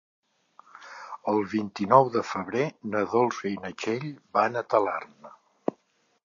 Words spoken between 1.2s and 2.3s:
El vint-i-nou de